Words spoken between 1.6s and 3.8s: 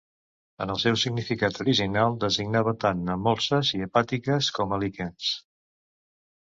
original designava tant a molses